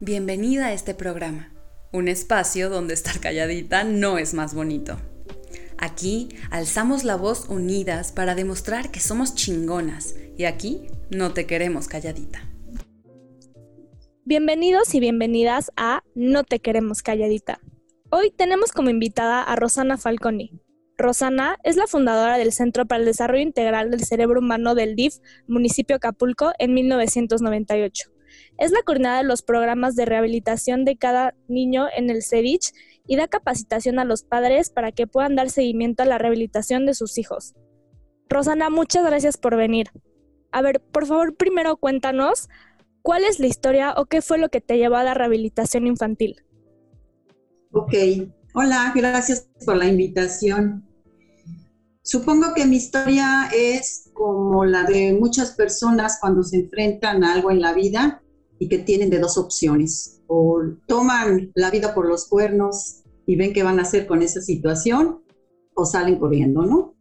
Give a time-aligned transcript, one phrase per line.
[0.00, 1.52] Bienvenida a este programa,
[1.92, 4.96] un espacio donde estar calladita no es más bonito.
[5.76, 11.88] Aquí alzamos la voz unidas para demostrar que somos chingonas y aquí no te queremos
[11.88, 12.48] calladita.
[14.24, 17.58] Bienvenidos y bienvenidas a No te queremos calladita.
[18.08, 20.62] Hoy tenemos como invitada a Rosana Falconi.
[20.96, 25.16] Rosana es la fundadora del Centro para el Desarrollo Integral del Cerebro Humano del DIF,
[25.48, 28.12] municipio Acapulco, en 1998.
[28.58, 32.72] Es la coordinadora de los programas de rehabilitación de cada niño en el CEDICH
[33.06, 36.94] y da capacitación a los padres para que puedan dar seguimiento a la rehabilitación de
[36.94, 37.54] sus hijos.
[38.28, 39.90] Rosana, muchas gracias por venir.
[40.50, 42.48] A ver, por favor, primero cuéntanos
[43.02, 46.36] cuál es la historia o qué fue lo que te llevó a la rehabilitación infantil.
[47.72, 47.94] Ok,
[48.54, 50.84] hola, gracias por la invitación.
[52.02, 57.52] Supongo que mi historia es como la de muchas personas cuando se enfrentan a algo
[57.52, 58.22] en la vida
[58.58, 60.20] y que tienen de dos opciones.
[60.26, 64.40] O toman la vida por los cuernos y ven qué van a hacer con esa
[64.40, 65.22] situación
[65.74, 66.94] o salen corriendo, ¿no?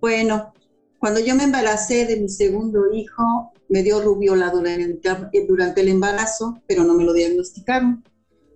[0.00, 0.52] Bueno,
[0.98, 6.84] cuando yo me embaracé de mi segundo hijo, me dio rubiola durante el embarazo, pero
[6.84, 8.04] no me lo diagnosticaron.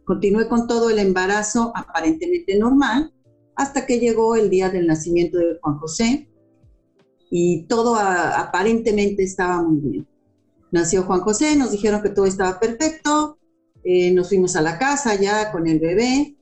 [0.05, 3.12] Continué con todo el embarazo aparentemente normal
[3.56, 6.28] hasta que llegó el día del nacimiento de Juan José
[7.31, 10.08] y todo aparentemente estaba muy bien.
[10.70, 13.38] Nació Juan José, nos dijeron que todo estaba perfecto,
[13.84, 16.36] eh, nos fuimos a la casa ya con el bebé,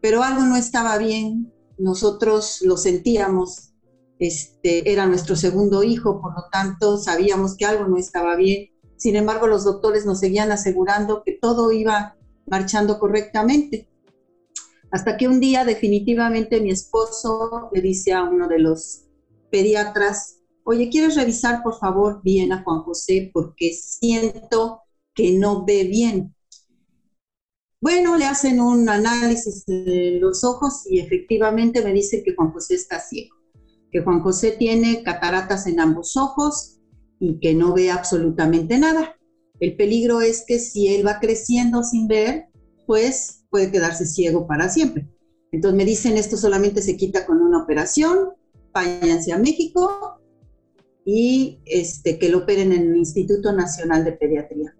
[0.00, 3.74] pero algo no estaba bien, nosotros lo sentíamos,
[4.18, 8.70] este, era nuestro segundo hijo, por lo tanto sabíamos que algo no estaba bien.
[8.96, 13.88] Sin embargo, los doctores nos seguían asegurando que todo iba marchando correctamente.
[14.90, 19.02] Hasta que un día definitivamente mi esposo le dice a uno de los
[19.50, 23.30] pediatras, oye, ¿quieres revisar por favor bien a Juan José?
[23.32, 24.80] Porque siento
[25.14, 26.34] que no ve bien.
[27.80, 32.74] Bueno, le hacen un análisis de los ojos y efectivamente me dicen que Juan José
[32.74, 33.36] está ciego,
[33.92, 36.78] que Juan José tiene cataratas en ambos ojos
[37.20, 39.14] y que no ve absolutamente nada.
[39.60, 42.46] El peligro es que si él va creciendo sin ver,
[42.86, 45.08] pues puede quedarse ciego para siempre.
[45.52, 48.30] Entonces me dicen, esto solamente se quita con una operación,
[48.72, 50.15] váyanse a México
[51.06, 54.76] y este, que lo operen en el Instituto Nacional de Pediatría.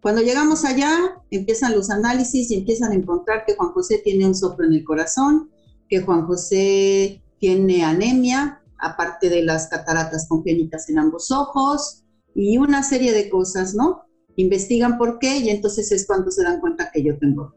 [0.00, 4.34] Cuando llegamos allá, empiezan los análisis y empiezan a encontrar que Juan José tiene un
[4.34, 5.50] soplo en el corazón,
[5.88, 12.04] que Juan José tiene anemia, aparte de las cataratas congénitas en ambos ojos
[12.34, 14.02] y una serie de cosas, ¿no?
[14.36, 17.54] Investigan por qué y entonces es cuando se dan cuenta que yo tengo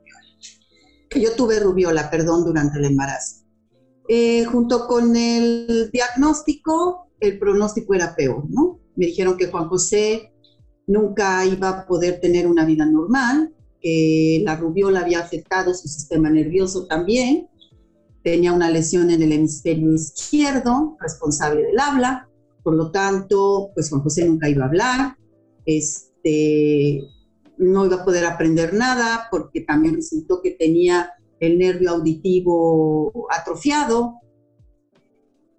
[1.14, 3.44] que yo tuve rubiola, perdón, durante el embarazo.
[4.10, 8.80] Eh, junto con el diagnóstico, el pronóstico era peor, ¿no?
[8.96, 10.32] Me dijeron que Juan José
[10.88, 16.30] nunca iba a poder tener una vida normal, que la rubiola había afectado su sistema
[16.30, 17.48] nervioso también,
[18.24, 22.30] tenía una lesión en el hemisferio izquierdo, responsable del habla,
[22.64, 25.18] por lo tanto, pues Juan José nunca iba a hablar,
[25.66, 27.02] este,
[27.58, 34.16] no iba a poder aprender nada porque también resultó que tenía el nervio auditivo atrofiado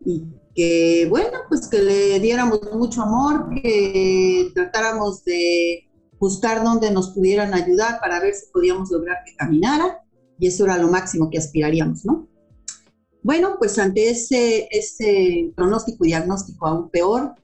[0.04, 0.24] y
[0.54, 5.88] que, bueno, pues que le diéramos mucho amor, que tratáramos de
[6.18, 10.00] buscar dónde nos pudieran ayudar para ver si podíamos lograr que caminara,
[10.38, 12.28] y eso era lo máximo que aspiraríamos, ¿no?
[13.22, 17.34] Bueno, pues ante ese, ese pronóstico y diagnóstico aún peor,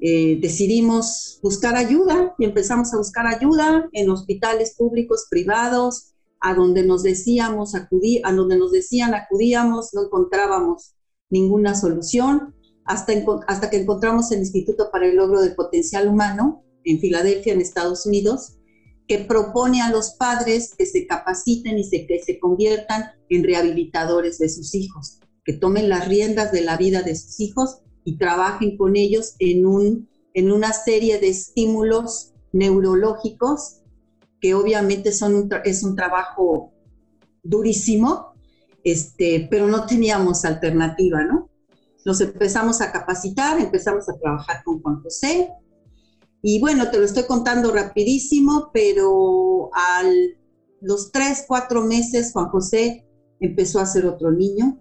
[0.00, 6.84] eh, decidimos buscar ayuda y empezamos a buscar ayuda en hospitales públicos, privados, a donde
[6.84, 10.94] nos decíamos acudir, a donde nos decían acudíamos, no encontrábamos
[11.30, 12.54] ninguna solución
[12.88, 13.12] hasta,
[13.46, 18.06] hasta que encontramos el Instituto para el Logro del Potencial Humano en Filadelfia, en Estados
[18.06, 18.56] Unidos,
[19.06, 24.38] que propone a los padres que se capaciten y se, que se conviertan en rehabilitadores
[24.38, 28.78] de sus hijos, que tomen las riendas de la vida de sus hijos y trabajen
[28.78, 33.82] con ellos en, un, en una serie de estímulos neurológicos
[34.40, 36.72] que obviamente son es un trabajo
[37.42, 38.32] durísimo,
[38.82, 41.47] este, pero no teníamos alternativa, ¿no?
[42.08, 45.52] Nos empezamos a capacitar, empezamos a trabajar con Juan José.
[46.40, 50.04] Y bueno, te lo estoy contando rapidísimo, pero a
[50.80, 53.06] los tres, cuatro meses Juan José
[53.40, 54.78] empezó a ser otro niño.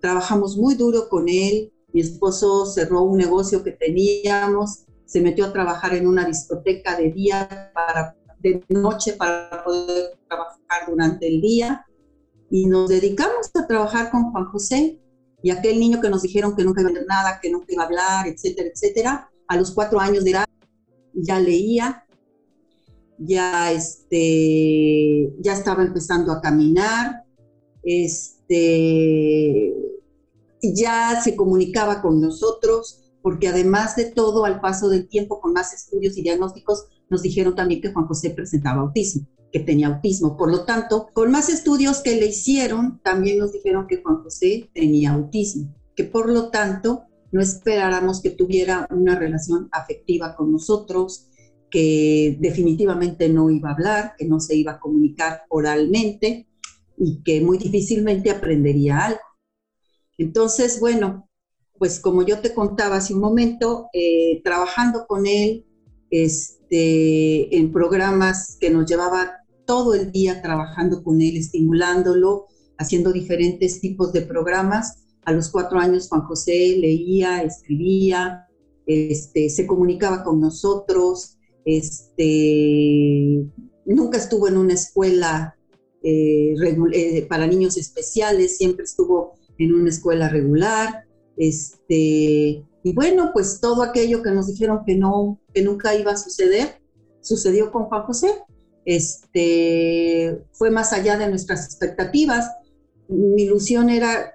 [0.00, 1.70] Trabajamos muy duro con él.
[1.92, 7.12] Mi esposo cerró un negocio que teníamos, se metió a trabajar en una discoteca de
[7.12, 11.84] día para de noche para poder trabajar durante el día
[12.50, 14.98] y nos dedicamos a trabajar con Juan José
[15.48, 17.82] y aquel niño que nos dijeron que nunca iba a ver nada, que nunca iba
[17.82, 20.44] a hablar, etcétera, etcétera, a los cuatro años de edad
[21.14, 22.04] ya leía.
[23.16, 27.24] ya, este, ya estaba empezando a caminar,
[27.82, 29.74] este,
[30.62, 35.72] ya se comunicaba con nosotros, porque además de todo, al paso del tiempo, con más
[35.72, 40.36] estudios y diagnósticos, nos dijeron también que Juan José presentaba autismo, que tenía autismo.
[40.36, 44.70] Por lo tanto, con más estudios que le hicieron, también nos dijeron que Juan José
[44.74, 51.28] tenía autismo, que por lo tanto no esperáramos que tuviera una relación afectiva con nosotros,
[51.70, 56.48] que definitivamente no iba a hablar, que no se iba a comunicar oralmente
[56.96, 59.20] y que muy difícilmente aprendería algo.
[60.16, 61.28] Entonces, bueno,
[61.78, 65.64] pues como yo te contaba hace un momento, eh, trabajando con él
[66.10, 69.37] este, en programas que nos llevaba
[69.68, 72.46] todo el día trabajando con él, estimulándolo,
[72.78, 75.04] haciendo diferentes tipos de programas.
[75.26, 78.46] A los cuatro años Juan José leía, escribía,
[78.86, 81.36] este, se comunicaba con nosotros,
[81.66, 83.44] este,
[83.84, 85.54] nunca estuvo en una escuela
[86.02, 86.54] eh,
[86.94, 91.04] eh, para niños especiales, siempre estuvo en una escuela regular.
[91.36, 96.16] Este, y bueno, pues todo aquello que nos dijeron que no, que nunca iba a
[96.16, 96.80] suceder,
[97.20, 98.28] sucedió con Juan José.
[98.88, 102.48] Este, fue más allá de nuestras expectativas.
[103.08, 104.34] Mi ilusión era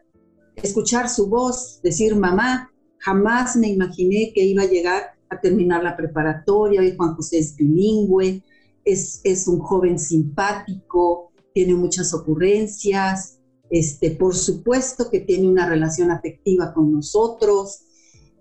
[0.56, 2.72] escuchar su voz, decir mamá.
[3.00, 8.44] Jamás me imaginé que iba a llegar terminar la preparatoria, hoy Juan José es bilingüe,
[8.86, 13.40] es, es un joven simpático, tiene muchas ocurrencias,
[13.70, 17.86] este, por supuesto que tiene una relación afectiva con nosotros.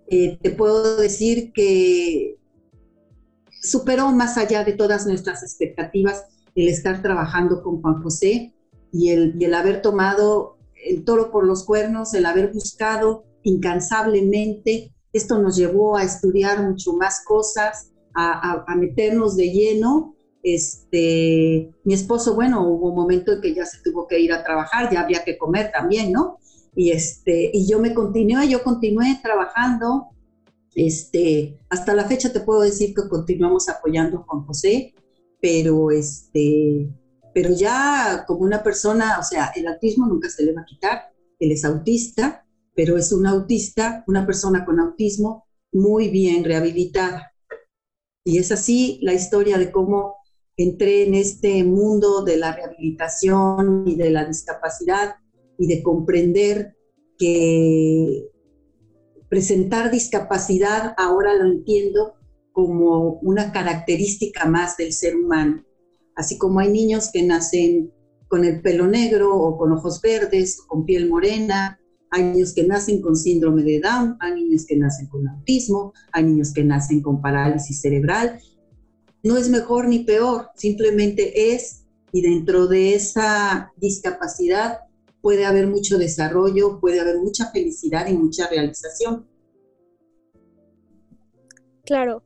[0.08, 2.38] Eh, te puedo decir que
[3.62, 6.24] superó más allá de todas nuestras expectativas
[6.54, 8.54] el estar trabajando con Juan José
[8.92, 15.38] y el, el haber tomado el toro por los cuernos, el haber buscado incansablemente esto
[15.38, 20.16] nos llevó a estudiar mucho más cosas, a, meternos de lleno.
[20.42, 24.42] Este, mi esposo, bueno, hubo un momento en que ya se tuvo que ir a
[24.42, 26.38] trabajar, ya había que comer también, ¿no?
[26.74, 30.08] Y, este, y yo me continué, yo continué trabajando.
[30.74, 34.94] Este, hasta la fecha te puedo decir que continuamos apoyando a Juan José,
[35.40, 36.88] pero, este,
[37.34, 41.02] pero ya como una persona, o sea, el autismo nunca se le va a quitar,
[41.38, 47.32] él es autista, pero es un autista, una persona con autismo muy bien rehabilitada.
[48.24, 50.16] Y es así la historia de cómo
[50.56, 55.16] entré en este mundo de la rehabilitación y de la discapacidad
[55.58, 56.76] y de comprender
[57.18, 58.28] que
[59.32, 62.16] presentar discapacidad ahora lo entiendo
[62.52, 65.64] como una característica más del ser humano.
[66.14, 67.90] Así como hay niños que nacen
[68.28, 71.78] con el pelo negro o con ojos verdes o con piel morena
[72.10, 76.24] hay niños que nacen con síndrome de Down, hay niños que nacen con autismo, hay
[76.24, 78.38] niños que nacen con parálisis cerebral.
[79.22, 84.80] No es mejor ni peor, simplemente es y dentro de esa discapacidad
[85.22, 89.26] puede haber mucho desarrollo, puede haber mucha felicidad y mucha realización.
[91.84, 92.22] Claro.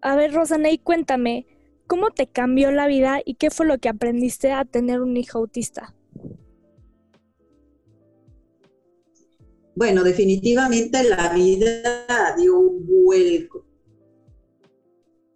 [0.00, 1.46] A ver, Rosaney, cuéntame,
[1.86, 5.38] ¿cómo te cambió la vida y qué fue lo que aprendiste a tener un hijo
[5.38, 5.94] autista?
[9.74, 13.64] Bueno, definitivamente la vida dio un vuelco.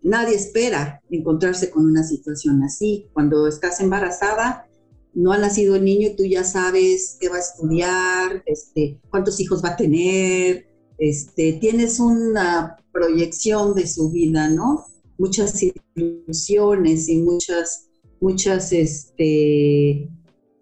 [0.02, 3.08] Nadie espera encontrarse con una situación así.
[3.12, 4.68] Cuando estás embarazada,
[5.14, 9.40] no ha nacido el niño y tú ya sabes qué va a estudiar, este, cuántos
[9.40, 10.66] hijos va a tener,
[10.98, 14.86] este, tienes una proyección de su vida, ¿no?
[15.18, 15.60] Muchas
[15.94, 17.88] ilusiones y muchas,
[18.20, 20.08] muchas, este,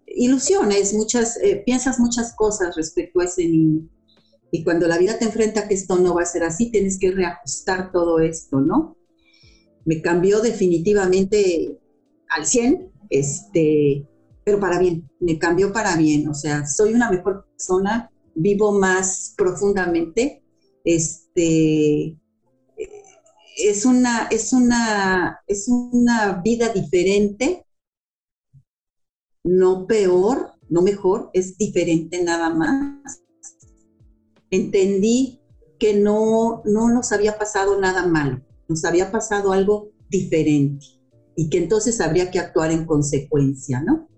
[0.07, 3.87] ilusiones, muchas, eh, piensas muchas cosas respecto a ese niño.
[4.51, 7.11] Y cuando la vida te enfrenta que esto no va a ser así, tienes que
[7.11, 8.97] reajustar todo esto, ¿no?
[9.85, 11.79] Me cambió definitivamente
[12.27, 14.07] al 100, este,
[14.43, 19.33] pero para bien, me cambió para bien, o sea, soy una mejor persona, vivo más
[19.37, 20.43] profundamente,
[20.83, 22.17] este,
[23.57, 27.65] es una, es una, es una vida diferente,
[29.43, 33.21] no peor, no mejor, es diferente nada más.
[34.49, 35.39] Entendí
[35.79, 40.85] que no, no nos había pasado nada malo, nos había pasado algo diferente
[41.35, 44.10] y que entonces habría que actuar en consecuencia, ¿no?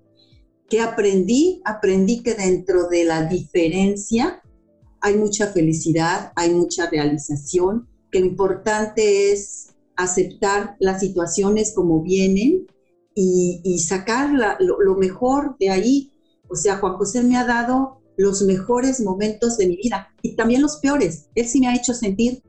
[0.69, 1.61] ¿Qué aprendí?
[1.65, 4.41] Aprendí que dentro de la diferencia
[5.01, 12.67] hay mucha felicidad, hay mucha realización, que lo importante es aceptar las situaciones como vienen
[13.15, 16.11] y, sacar lo, mejor de ahí.
[16.49, 20.61] O sea, Juan José me ha dado los mejores momentos de mi vida y también
[20.61, 21.27] los peores.
[21.35, 22.41] Él sí me ha hecho sentir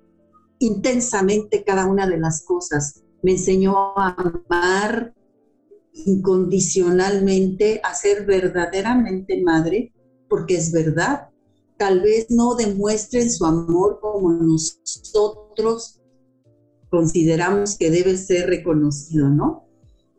[0.59, 3.03] intensamente cada una de las cosas.
[3.23, 5.15] me enseñó a amar
[5.95, 9.93] incondicionalmente, a ser verdaderamente madre,
[10.29, 11.29] porque es verdad.
[11.79, 16.01] Tal vez no demuestren su amor como nosotros
[16.91, 19.69] consideramos que debe ser reconocido, ¿no?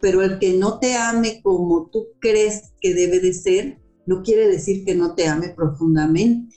[0.01, 4.47] Pero el que no te ame como tú crees que debe de ser, no quiere
[4.47, 6.55] decir que no te ame profundamente.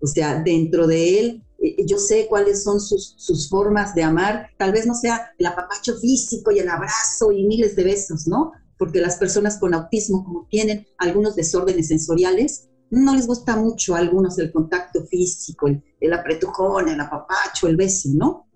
[0.00, 1.44] O sea, dentro de él,
[1.86, 4.48] yo sé cuáles son sus, sus formas de amar.
[4.58, 8.52] Tal vez no sea el apapacho físico y el abrazo y miles de besos, ¿no?
[8.78, 13.98] Porque las personas con autismo, como tienen algunos desórdenes sensoriales, no les gusta mucho a
[13.98, 18.46] algunos el contacto físico, el, el apretujón, el apapacho, el beso, ¿no?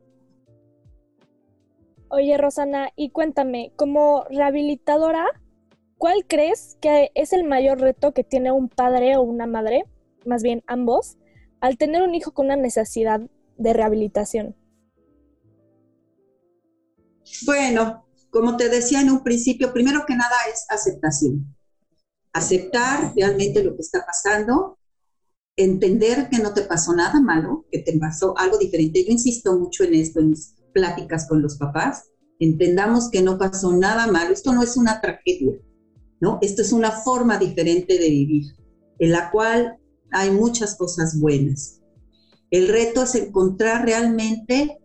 [2.08, 5.26] Oye, Rosana, y cuéntame, como rehabilitadora,
[5.98, 9.84] ¿cuál crees que es el mayor reto que tiene un padre o una madre,
[10.24, 11.16] más bien ambos,
[11.60, 13.20] al tener un hijo con una necesidad
[13.56, 14.54] de rehabilitación?
[17.44, 21.56] Bueno, como te decía en un principio, primero que nada es aceptación.
[22.32, 24.78] Aceptar realmente lo que está pasando,
[25.56, 29.04] entender que no te pasó nada malo, que te pasó algo diferente.
[29.04, 33.72] Yo insisto mucho en esto, en mis pláticas con los papás, entendamos que no pasó
[33.72, 35.54] nada malo, esto no es una tragedia,
[36.20, 36.38] ¿no?
[36.42, 38.54] Esto es una forma diferente de vivir,
[38.98, 39.78] en la cual
[40.12, 41.80] hay muchas cosas buenas.
[42.50, 44.78] El reto es encontrar realmente,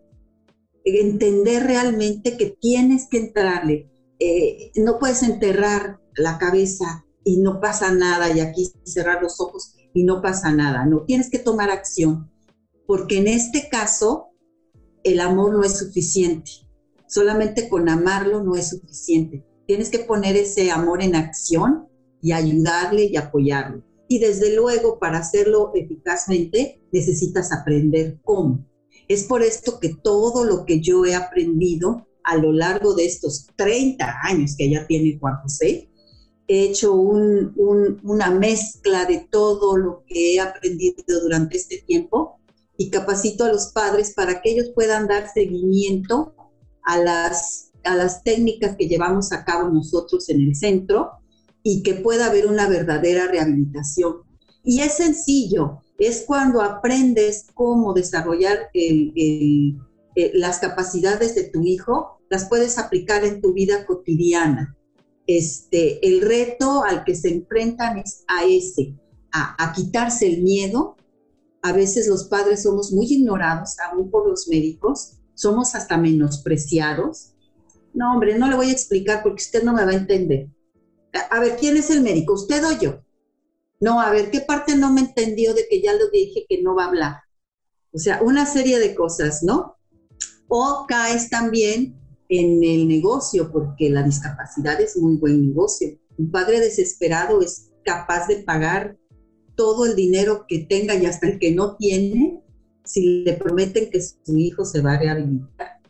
[0.84, 3.90] entender realmente que tienes que entrarle.
[4.18, 9.74] Eh, no puedes enterrar la cabeza y no pasa nada y aquí cerrar los ojos
[9.94, 10.84] y no pasa nada.
[10.86, 12.30] No, tienes que tomar acción,
[12.86, 14.30] porque en este caso
[15.04, 16.50] el amor no es suficiente.
[17.08, 19.44] Solamente con amarlo no es suficiente.
[19.66, 21.88] Tienes que poner ese amor en acción
[22.20, 23.82] y ayudarle y apoyarlo.
[24.12, 28.62] Y desde luego, para hacerlo eficazmente, necesitas aprender cómo.
[29.08, 33.46] Es por esto que todo lo que yo he aprendido a lo largo de estos
[33.56, 35.88] 30 años que ya tiene Juan José,
[36.46, 42.38] he hecho una mezcla de todo lo que he aprendido durante este tiempo
[42.76, 46.34] y capacito a los padres para que ellos puedan dar seguimiento
[46.82, 51.21] a las, a las técnicas que llevamos a cabo nosotros en el centro
[51.62, 54.22] y que pueda haber una verdadera rehabilitación.
[54.64, 59.74] Y es sencillo, es cuando aprendes cómo desarrollar eh,
[60.34, 64.76] las capacidades de tu hijo, las puedes aplicar en tu vida cotidiana.
[65.26, 68.94] Este, el reto al que se enfrentan es a ese,
[69.32, 70.96] a, a quitarse el miedo
[71.62, 77.34] a veces los padres somos muy ignorados, aún por los médicos, somos hasta menospreciados.
[77.94, 80.48] No, hombre, no le voy a explicar porque usted no me va a entender.
[81.30, 82.34] A, ver, ¿quién es el médico?
[82.34, 83.02] ¿Usted o yo?
[83.80, 86.74] No, a ver, ¿qué parte no me entendió de que ya le dije que no
[86.74, 87.16] va a hablar?
[87.92, 89.76] O sea, una serie de cosas, ¿no?
[90.48, 95.98] O caes también en el negocio, porque la discapacidad es muy buen negocio.
[96.16, 98.96] Un padre desesperado es capaz de pagar
[99.54, 102.42] todo el dinero que tenga y hasta el que no tiene,
[102.84, 105.80] si le prometen que su hijo se va a rehabilitar.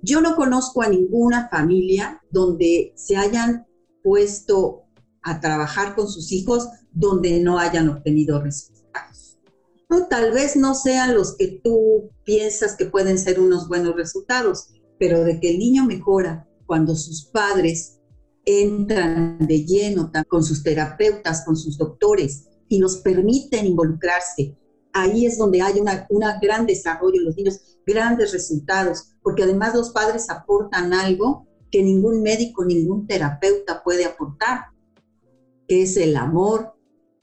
[0.00, 3.66] Yo no conozco a ninguna familia donde se hayan
[4.04, 4.84] puesto
[5.22, 9.38] a trabajar con sus hijos donde no hayan obtenido resultados.
[10.10, 14.68] tal vez no sean los que tú piensas que pueden ser unos buenos resultados,
[14.98, 17.98] pero de que el niño mejora cuando sus padres
[18.44, 24.56] entran de lleno con sus terapeutas, con sus doctores, y nos permiten involucrarse.
[24.92, 29.90] Ahí es donde hay una, gran desarrollo en los niños, grandes resultados, porque además los
[29.90, 34.66] padres aportan algo que ningún médico, ningún terapeuta puede aportar,
[35.66, 36.74] que es el amor,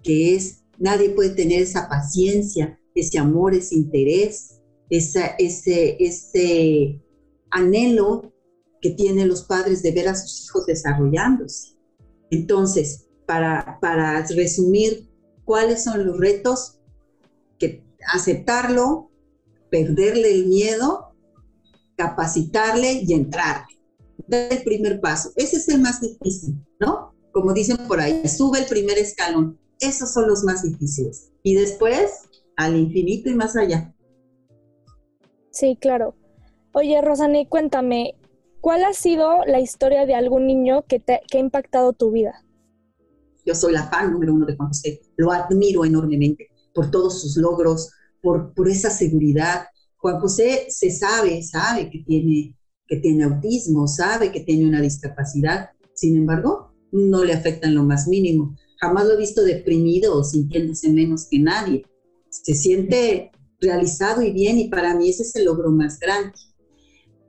[0.03, 5.37] que es, nadie puede tener esa paciencia, ese amor, ese interés, ese,
[7.49, 8.33] anhelo
[8.81, 11.77] que tienen los padres de ver a sus hijos desarrollándose.
[12.29, 15.09] Entonces, para, para resumir
[15.45, 16.81] cuáles son los retos,
[17.57, 19.11] que aceptarlo,
[19.69, 21.15] perderle el miedo,
[21.95, 23.80] capacitarle y entrarle.
[24.31, 25.33] Dar el primer paso.
[25.35, 27.13] Ese es el más difícil, ¿no?
[27.33, 29.59] Como dicen por ahí, sube el primer escalón.
[29.77, 31.33] Esos son los más difíciles.
[31.43, 33.93] Y después, al infinito y más allá.
[35.49, 36.15] Sí, claro.
[36.71, 38.15] Oye, Rosani, cuéntame,
[38.61, 42.45] ¿cuál ha sido la historia de algún niño que, te, que ha impactado tu vida?
[43.45, 45.01] Yo soy la fan número uno de Juan José.
[45.17, 49.65] Lo admiro enormemente por todos sus logros, por, por esa seguridad.
[49.97, 52.55] Juan José se sabe, sabe que tiene,
[52.91, 55.69] que tiene autismo, sabe que tiene una discapacidad.
[55.93, 58.57] Sin embargo, no le afecta en lo más mínimo.
[58.81, 61.85] Jamás lo he visto deprimido o sintiéndose menos que nadie.
[62.29, 63.31] Se siente
[63.61, 66.33] realizado y bien y para mí ese es el logro más grande.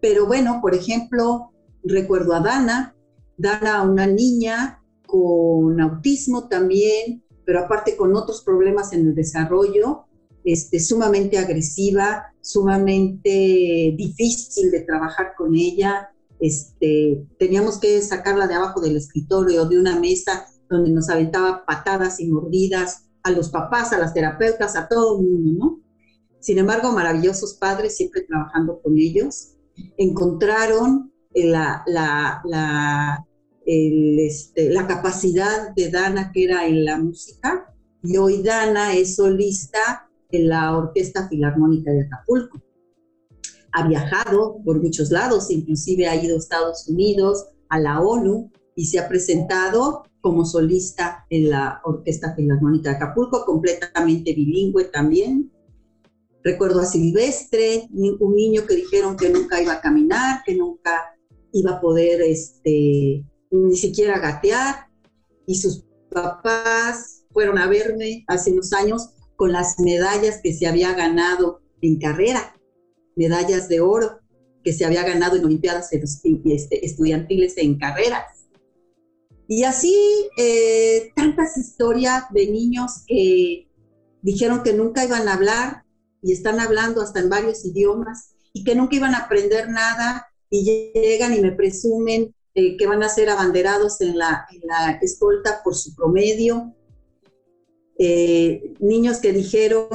[0.00, 1.52] Pero bueno, por ejemplo,
[1.85, 2.97] recuerdo a Dana,
[3.37, 10.07] Dana, una niña con autismo también, pero aparte con otros problemas en el desarrollo,
[10.44, 16.11] este, sumamente agresiva, sumamente difícil de trabajar con ella.
[16.40, 22.18] Este, teníamos que sacarla de abajo del escritorio, de una mesa donde nos aventaba patadas
[22.20, 25.80] y mordidas a los papás, a las terapeutas, a todo el mundo, ¿no?
[26.40, 29.52] Sin embargo, maravillosos padres, siempre trabajando con ellos,
[29.96, 33.25] encontraron la, la, la,
[33.64, 37.72] este, la capacidad de Dana que era en la música
[38.02, 42.60] y hoy Dana es solista en la Orquesta Filarmónica de Acapulco.
[43.72, 48.86] Ha viajado por muchos lados, inclusive ha ido a Estados Unidos, a la ONU y
[48.86, 55.50] se ha presentado como solista en la Orquesta Filarmónica de Acapulco, completamente bilingüe también.
[56.44, 61.16] Recuerdo a Silvestre, un niño que dijeron que nunca iba a caminar, que nunca
[61.52, 64.86] iba a poder este, ni siquiera gatear,
[65.46, 70.94] y sus papás fueron a verme hace unos años con las medallas que se había
[70.94, 72.56] ganado en carrera,
[73.16, 74.20] medallas de oro
[74.62, 78.46] que se había ganado en Olimpiadas este, estudiantiles en carreras.
[79.48, 79.94] Y así
[80.38, 83.68] eh, tantas historias de niños que
[84.22, 85.84] dijeron que nunca iban a hablar
[86.22, 90.92] y están hablando hasta en varios idiomas y que nunca iban a aprender nada y
[90.94, 95.62] llegan y me presumen eh, que van a ser abanderados en la, en la escolta
[95.64, 96.74] por su promedio
[98.04, 99.87] eh, niños que dijeron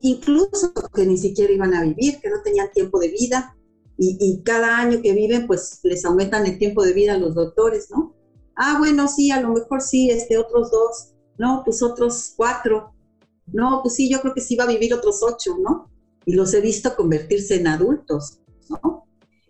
[0.00, 3.56] incluso que ni siquiera iban a vivir, que no tenían tiempo de vida,
[3.96, 7.90] y, cada año que viven, pues les aumentan el tiempo de vida a los doctores,
[7.90, 8.14] ¿no?
[8.54, 12.92] Ah, bueno, sí, a lo mejor sí, este, otros dos, no, pues otros cuatro,
[13.46, 15.90] no, pues sí, yo creo que sí va a vivir otros ocho, ¿no?
[16.26, 19.04] Y los he visto convertirse en adultos, ¿no?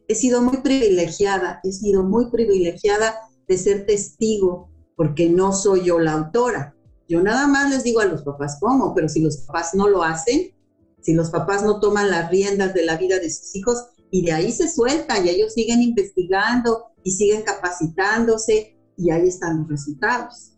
[0.06, 3.16] He sido muy privilegiada, he sido muy privilegiada
[3.48, 6.74] de ser testigo, porque no soy yo la autora,
[7.08, 10.02] yo nada más les digo a los papás cómo, pero si los papás no lo
[10.02, 10.52] hacen,
[11.00, 14.32] si los papás no toman las riendas de la vida de sus hijos y de
[14.32, 20.52] ahí se sueltan y ellos siguen investigando y siguen capacitándose y ahí están los resultados.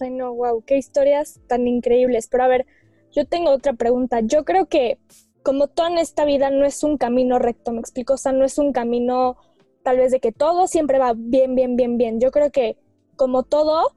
[0.00, 2.28] Ay, no, wow, qué historias tan increíbles.
[2.28, 2.66] Pero a ver,
[3.12, 4.20] yo tengo otra pregunta.
[4.20, 4.98] Yo creo que
[5.42, 8.44] como todo en esta vida no es un camino recto, me explico, o sea, no
[8.44, 9.36] es un camino
[9.84, 12.20] tal vez de que todo siempre va bien, bien, bien, bien.
[12.20, 12.76] Yo creo que
[13.14, 13.92] como todo,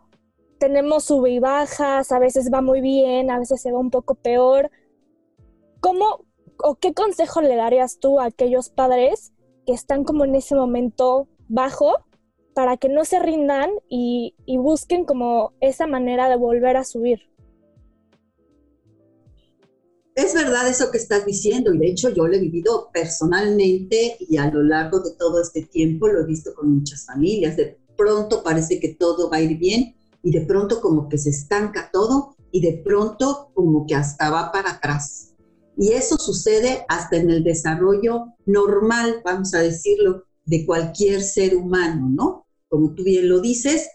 [0.59, 4.15] tenemos sube y bajas, a veces va muy bien, a veces se va un poco
[4.15, 4.69] peor.
[5.79, 6.25] ¿Cómo
[6.61, 9.31] o qué consejo le darías tú a aquellos padres
[9.65, 11.93] que están como en ese momento bajo
[12.53, 17.21] para que no se rindan y, y busquen como esa manera de volver a subir?
[20.15, 24.35] Es verdad eso que estás diciendo y de hecho yo lo he vivido personalmente y
[24.35, 27.55] a lo largo de todo este tiempo lo he visto con muchas familias.
[27.55, 31.29] De pronto parece que todo va a ir bien y de pronto como que se
[31.29, 35.35] estanca todo y de pronto como que hasta va para atrás.
[35.77, 42.09] Y eso sucede hasta en el desarrollo normal, vamos a decirlo, de cualquier ser humano,
[42.09, 42.47] ¿no?
[42.67, 43.87] Como tú bien lo dices,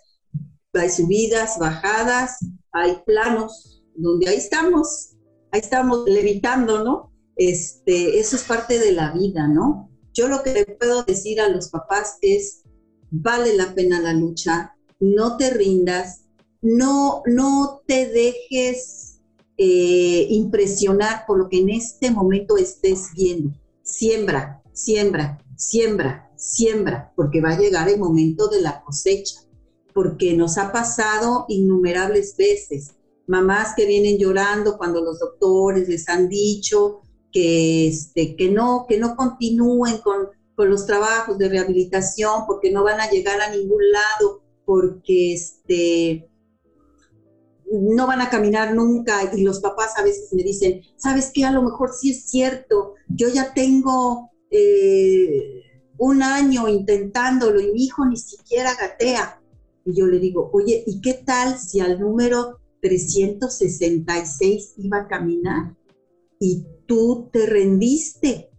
[0.72, 2.38] hay subidas, bajadas,
[2.72, 5.10] hay planos, donde ahí estamos,
[5.52, 7.12] ahí estamos levitando, ¿no?
[7.36, 9.90] Este, eso es parte de la vida, ¿no?
[10.12, 12.62] Yo lo que puedo decir a los papás es,
[13.10, 14.73] vale la pena la lucha,
[15.04, 16.22] no te rindas,
[16.62, 19.20] no, no te dejes
[19.58, 23.50] eh, impresionar por lo que en este momento estés viendo.
[23.82, 29.40] Siembra, siembra, siembra, siembra, porque va a llegar el momento de la cosecha,
[29.92, 32.94] porque nos ha pasado innumerables veces.
[33.26, 38.98] Mamás que vienen llorando cuando los doctores les han dicho que, este, que, no, que
[38.98, 43.82] no continúen con, con los trabajos de rehabilitación porque no van a llegar a ningún
[43.90, 46.28] lado porque este,
[47.70, 51.44] no van a caminar nunca y los papás a veces me dicen, ¿sabes qué?
[51.44, 55.62] A lo mejor sí es cierto, yo ya tengo eh,
[55.98, 59.40] un año intentándolo y mi hijo ni siquiera gatea.
[59.84, 65.74] Y yo le digo, oye, ¿y qué tal si al número 366 iba a caminar
[66.38, 68.50] y tú te rendiste?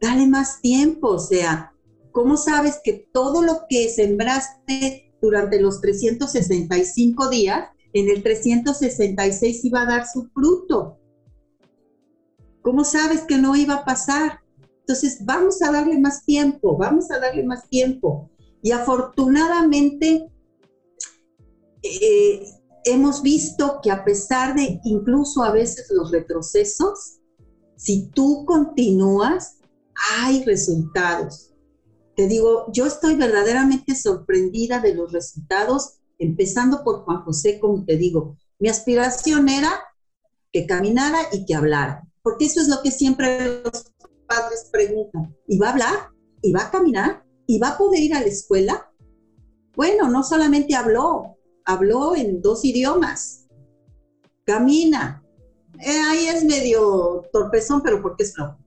[0.00, 1.72] Dale más tiempo, o sea,
[2.12, 9.82] ¿cómo sabes que todo lo que sembraste durante los 365 días, en el 366 iba
[9.82, 10.98] a dar su fruto.
[12.62, 14.40] ¿Cómo sabes que no iba a pasar?
[14.80, 18.30] Entonces, vamos a darle más tiempo, vamos a darle más tiempo.
[18.62, 20.30] Y afortunadamente,
[21.82, 22.42] eh,
[22.84, 27.20] hemos visto que a pesar de incluso a veces los retrocesos,
[27.76, 29.58] si tú continúas,
[30.16, 31.47] hay resultados.
[32.18, 37.96] Te digo, yo estoy verdaderamente sorprendida de los resultados, empezando por Juan José, como te
[37.96, 38.36] digo.
[38.58, 39.70] Mi aspiración era
[40.52, 43.92] que caminara y que hablara, porque eso es lo que siempre los
[44.26, 45.32] padres preguntan.
[45.46, 46.08] ¿Y va a hablar?
[46.42, 47.24] ¿Y va a caminar?
[47.46, 48.92] ¿Y va a poder ir a la escuela?
[49.76, 53.46] Bueno, no solamente habló, habló en dos idiomas.
[54.42, 55.22] Camina.
[55.78, 58.58] Eh, ahí es medio torpezón, pero porque es flojo,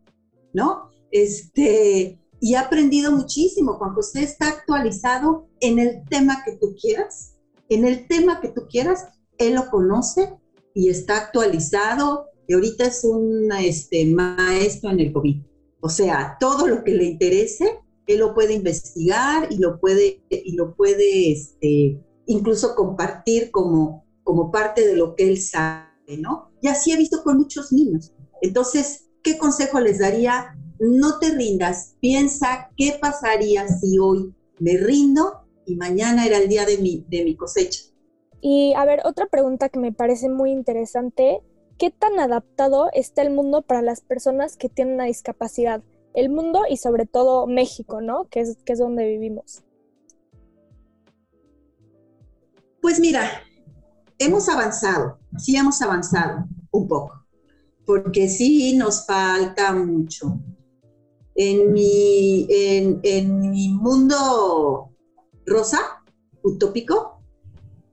[0.54, 0.90] ¿no?
[1.12, 3.76] Este, y ha aprendido muchísimo.
[3.76, 7.38] Juan José está actualizado en el tema que tú quieras,
[7.70, 9.06] en el tema que tú quieras,
[9.38, 10.34] él lo conoce
[10.74, 12.26] y está actualizado.
[12.48, 15.38] Y ahorita es un este, maestro en el COVID.
[15.82, 20.54] O sea, todo lo que le interese, él lo puede investigar y lo puede, y
[20.54, 26.52] lo puede este, incluso compartir como, como parte de lo que él sabe, ¿no?
[26.62, 28.12] Y así he visto con muchos niños.
[28.42, 30.58] Entonces, ¿qué consejo les daría?
[30.84, 36.65] No te rindas, piensa qué pasaría si hoy me rindo y mañana era el día
[36.65, 37.84] de mi, de mi cosecha.
[38.41, 41.44] Y a ver, otra pregunta que me parece muy interesante,
[41.78, 45.84] ¿qué tan adaptado está el mundo para las personas que tienen una discapacidad?
[46.15, 48.28] El mundo y sobre todo México, ¿no?
[48.30, 49.62] Que es, que es donde vivimos.
[52.82, 53.30] Pues mira,
[54.17, 57.24] hemos avanzado, sí hemos avanzado un poco,
[57.86, 60.39] porque sí nos falta mucho.
[61.36, 64.91] En mi, en, mi mundo
[65.46, 66.04] rosa,
[66.44, 67.22] utópico,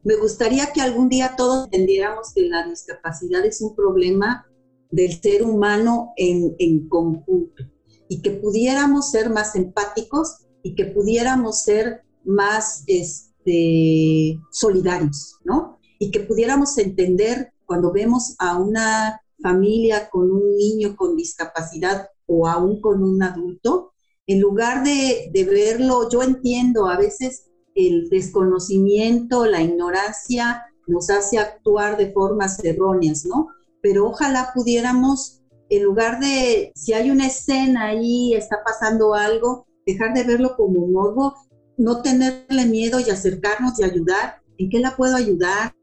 [0.02, 4.46] me gustaría que algún día todos entendiéramos que la discapacidad es un problema
[4.90, 7.64] del ser humano en, en conjunto
[8.08, 15.78] y que pudiéramos ser más empáticos y que pudiéramos ser más este, solidarios, ¿no?
[15.98, 22.46] Y que pudiéramos entender cuando vemos a una familia con un niño con discapacidad o
[22.46, 23.92] aún con un adulto,
[24.28, 31.96] en lugar de, verlo, yo entiendo, a veces el desconocimiento, la ignorancia nos hace actuar
[31.96, 33.48] de formas erróneas, ¿no?
[33.80, 40.12] Pero ojalá pudiéramos, en lugar de, si hay una escena ahí, está pasando algo, dejar
[40.12, 41.34] de verlo como morbo,
[41.78, 44.42] no tenerle miedo y acercarnos y ayudar.
[44.58, 45.74] ¿En qué la puedo ayudar?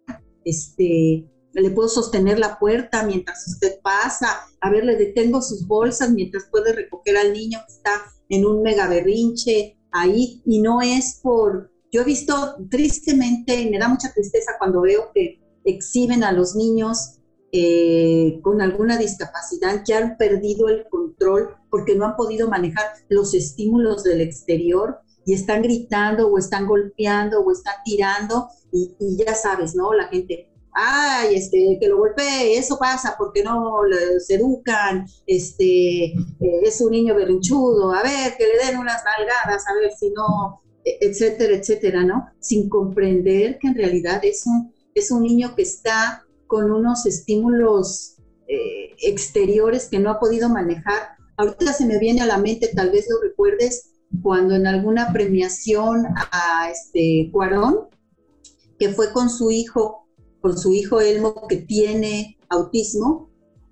[0.43, 1.25] Este,
[1.61, 6.45] le puedo sostener la puerta mientras usted pasa, a ver, le detengo sus bolsas mientras
[6.51, 11.71] puede recoger al niño que está en un mega berrinche ahí, y no es por,
[11.91, 17.19] yo he visto tristemente, me da mucha tristeza cuando veo que exhiben a los niños
[17.51, 23.33] eh, con alguna discapacidad que han perdido el control porque no han podido manejar los
[23.33, 29.73] estímulos del exterior y están gritando o están golpeando o están tirando y, ya sabes,
[29.73, 29.93] ¿no?
[29.93, 33.79] La gente, ay, este, que lo golpee, eso pasa porque no
[34.19, 39.63] se educan, este, eh, es un niño berrinchudo, a ver, que le den unas nalgadas,
[39.67, 42.27] a ver si no etcétera, etcétera, ¿no?
[42.39, 48.17] Sin comprender que en realidad es un, es un niño que está con unos estímulos
[48.47, 51.15] eh, exteriores que no ha podido manejar.
[51.37, 56.05] Ahorita se me viene a la mente, tal vez lo recuerdes, cuando en alguna premiación
[56.31, 57.89] a este Cuarón,
[58.77, 60.04] que fue con su hijo,
[60.45, 63.31] con su hijo Elmo, que tiene autismo,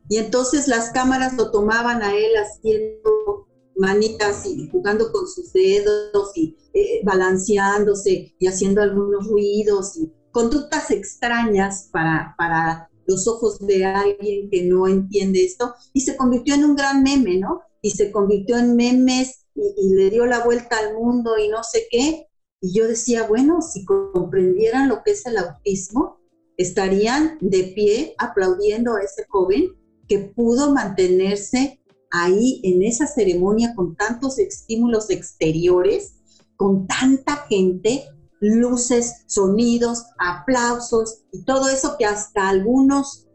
[0.10, 6.32] y entonces las cámaras lo tomaban a él haciendo manitas y jugando con sus dedos
[6.36, 13.86] y eh, balanceándose y haciendo algunos ruidos y conductas extrañas para, para los ojos de
[13.86, 17.62] alguien que no entiende esto y se convirtió en un gran meme, ¿no?
[17.84, 21.64] Y se convirtió en memes y, y le dio la vuelta al mundo y no
[21.64, 22.26] sé qué.
[22.62, 26.23] Y yo decía, bueno, si comprendieran lo que es el autismo,
[26.64, 29.76] estarían de pie aplaudiendo a ese joven
[30.08, 36.16] que pudo mantenerse ahí en esa ceremonia con tantos estímulos exteriores,
[36.56, 38.04] con tanta gente,
[38.40, 43.28] luces, sonidos, aplausos y todo eso que hasta algunos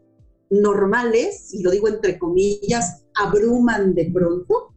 [0.49, 4.73] normales, y lo digo entre comillas, abruman de pronto.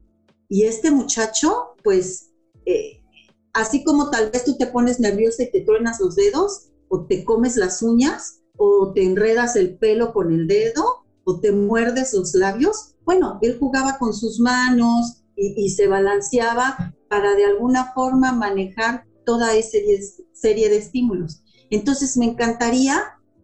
[0.48, 2.32] Y este muchacho, pues,
[2.66, 3.02] eh,
[3.52, 7.24] así como tal vez tú te pones nerviosa y te truenas los dedos, o te
[7.24, 12.34] comes las uñas, o te enredas el pelo con el dedo, o te muerdes los
[12.34, 19.04] labios, bueno, él jugaba con sus manos y, se balanceaba para de alguna forma manejar
[19.24, 19.78] toda esa
[20.32, 21.42] serie de estímulos.
[21.70, 23.00] Entonces me encantaría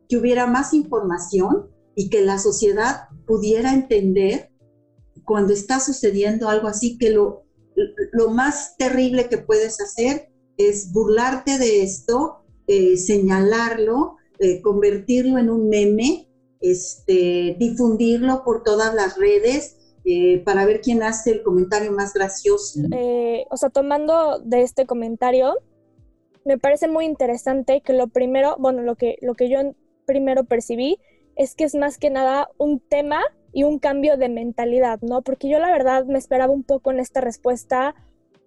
[0.09, 4.51] que hubiera más información y que la sociedad pudiera entender
[5.25, 7.45] cuando está sucediendo algo así, que lo,
[8.13, 15.51] lo más terrible que puedes hacer es burlarte de esto, eh, señalarlo, eh, convertirlo en
[15.51, 16.29] un meme
[16.61, 22.81] este, difundirlo por todas las redes, eh, para ver quién hace el comentario más gracioso.
[22.93, 25.55] Eh, o sea, tomando de este comentario,
[26.45, 29.59] me parece muy interesante que lo primero, bueno, lo que, lo que yo
[30.07, 30.99] primero percibí
[31.37, 33.21] es que es más que nada un tema
[33.53, 35.23] y un cambio de mentalidad, ¿no?
[35.23, 37.95] Porque yo la verdad me esperaba un poco en esta respuesta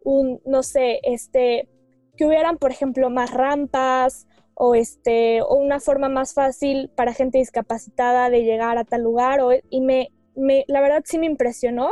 [0.04, 1.70] un, no sé, este,
[2.18, 4.26] que hubieran, por ejemplo, más rampas
[4.64, 9.42] o, este, o una forma más fácil para gente discapacitada de llegar a tal lugar.
[9.42, 11.90] O, y me, me, la verdad sí me impresionó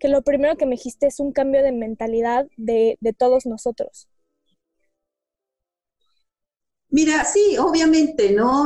[0.00, 4.08] que lo primero que me dijiste es un cambio de mentalidad de, de todos nosotros.
[6.88, 8.64] Mira, sí, obviamente, ¿no?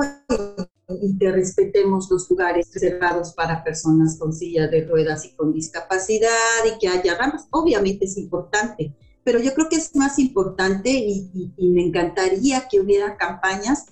[1.03, 6.29] Y que respetemos los lugares cerrados para personas con sillas de ruedas y con discapacidad
[6.73, 11.53] y que haya rampas, obviamente es importante, pero yo creo que es más importante y,
[11.59, 13.87] me encantaría que hubiera campañas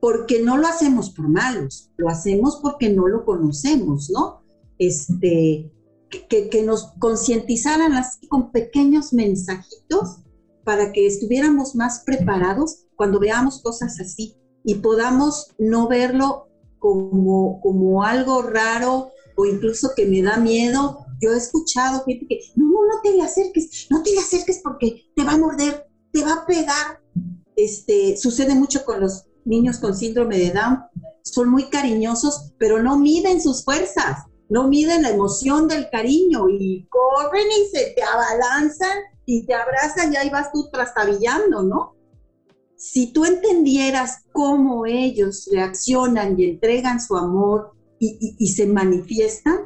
[0.00, 4.42] porque no lo hacemos por malos, lo hacemos porque no lo conocemos, ¿no?
[4.78, 5.70] Este,
[6.10, 10.22] que, que nos concientizaran así con pequeños mensajitos
[10.64, 18.02] para que estuviéramos más preparados cuando veamos cosas así y podamos no verlo como, como
[18.02, 21.06] algo raro o incluso que me da miedo.
[21.22, 25.06] Yo he escuchado gente que, no, no, te le acerques, no te le acerques porque
[25.14, 27.00] te va a morder, te va a pegar.
[27.54, 30.80] Este, sucede mucho con los niños con síndrome de Down.
[31.22, 36.88] Son muy cariñosos, pero no miden sus fuerzas, no miden la emoción del cariño y
[36.88, 41.94] corren y se te abalanzan y te abrazan y ahí vas tú trastabillando, ¿no?
[42.76, 49.60] Si tú entendieras cómo ellos reaccionan y entregan su amor y, se manifiestan,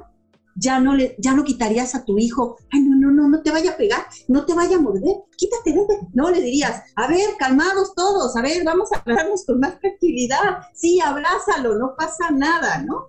[0.56, 3.50] ya no, le, ya no quitarías a tu hijo, ay, no, no, no, no te
[3.50, 6.08] vaya a pegar, no te vaya a morder, quítate, vete.
[6.14, 10.62] No, le dirías, a ver, calmados todos, a ver, vamos a hablarnos con más tranquilidad,
[10.74, 13.08] sí, abrázalo, no pasa nada, ¿no?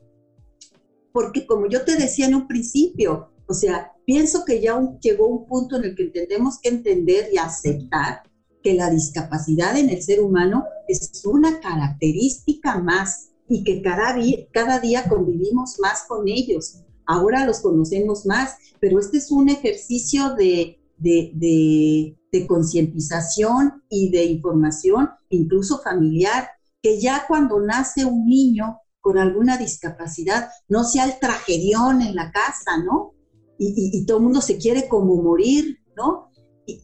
[1.14, 5.46] Porque como yo te decía en un principio, o sea, pienso que ya llegó un
[5.46, 8.24] punto en el que tenemos que entender y aceptar
[8.62, 14.40] que la discapacidad en el ser humano es una característica más y que cada día,
[14.52, 16.84] cada día convivimos más con ellos.
[17.08, 24.26] Ahora los conocemos más, pero este es un ejercicio de, de, de concientización y de
[24.26, 26.50] información, incluso familiar,
[26.82, 32.32] que ya cuando nace un niño con alguna discapacidad, no sea el tragedión en la
[32.32, 33.14] casa, ¿no?
[33.58, 36.32] y, todo el mundo se quiere como morir, ¿no?
[36.66, 36.82] Y,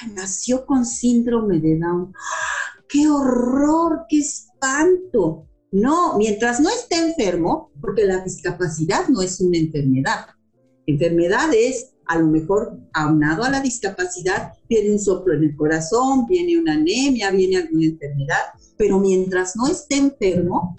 [0.00, 2.14] ay, nació con síndrome de Down.
[2.88, 4.06] ¡Qué horror!
[4.08, 5.46] ¡Qué espanto!
[5.74, 10.26] No, mientras no esté enfermo, porque la discapacidad no es una enfermedad.
[10.86, 16.26] Enfermedad es, a lo mejor, aunado a la discapacidad, viene un soplo en el corazón,
[16.26, 18.42] viene una anemia, viene alguna enfermedad,
[18.78, 20.78] pero mientras no esté enfermo,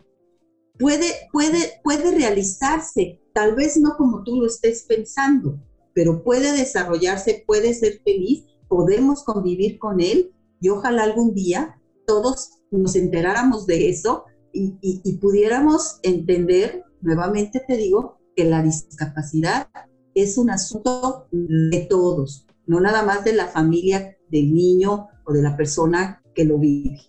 [0.80, 5.60] puede, puede, puede realizarse tal vez no como tú lo estés pensando,
[5.94, 10.32] pero puede desarrollarse, puede ser feliz, podemos convivir con él
[10.62, 14.24] y ojalá algún día todos nos enteráramos de eso
[14.56, 19.68] y, pudiéramos entender, nuevamente te digo, que la discapacidad
[20.14, 25.42] es un asunto de todos, no nada más de la familia del niño o de
[25.42, 27.00] la persona que lo vive.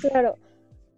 [0.00, 0.36] Claro,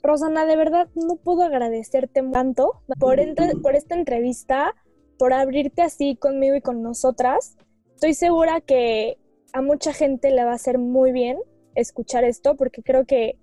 [0.02, 3.18] Rosana, de verdad no puedo agradecerte tanto por,
[3.62, 4.74] por esta entrevista,
[5.18, 7.56] por abrirte así conmigo y con nosotras.
[7.94, 9.18] Estoy segura que
[9.52, 11.38] a mucha gente le va a hacer muy bien
[11.74, 13.38] escuchar esto porque creo que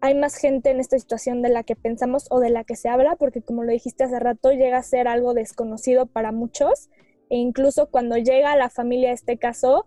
[0.00, 2.88] hay más gente en esta situación de la que pensamos o de la que se
[2.88, 6.90] habla, porque como lo dijiste hace rato, llega a ser algo desconocido para muchos
[7.28, 9.86] e incluso cuando llega a la familia este caso,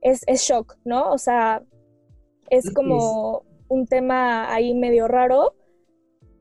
[0.00, 1.12] es, es shock, ¿no?
[1.12, 1.62] O sea,
[2.50, 5.54] es como un tema ahí medio raro.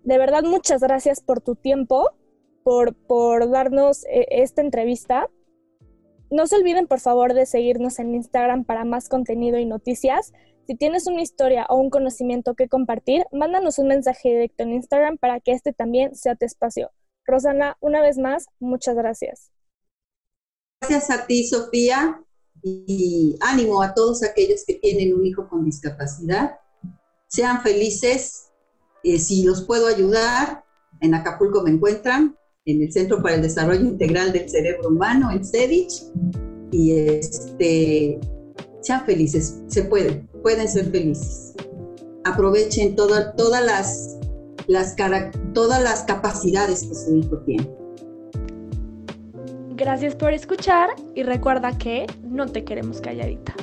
[0.04, 2.12] De verdad, muchas gracias por tu tiempo,
[2.64, 5.30] por, por darnos eh, esta entrevista.
[6.30, 10.34] No se olviden, por favor, de seguirnos en Instagram para más contenido y noticias.
[10.72, 15.18] Si tienes una historia o un conocimiento que compartir, mándanos un mensaje directo en Instagram
[15.18, 16.92] para que este también sea tu espacio.
[17.26, 19.52] Rosana, una vez más, muchas gracias.
[20.80, 22.24] Gracias a ti, Sofía,
[22.64, 26.58] y ánimo a todos aquellos que tienen un hijo con discapacidad
[27.28, 28.54] sean felices.
[29.04, 30.64] Eh, si los puedo ayudar,
[31.02, 35.44] en Acapulco me encuentran, en el Centro para el Desarrollo Integral del Cerebro Humano, en
[35.44, 36.04] CEDICH.
[36.72, 38.22] Y este,
[38.82, 41.54] sean felices, se pueden, pueden ser felices.
[42.26, 44.18] Aprovechen todas las,
[44.68, 44.96] las,
[45.54, 47.70] todas las capacidades que su hijo tiene.
[49.76, 53.56] Gracias por escuchar y recuerda que no te queremos calladita.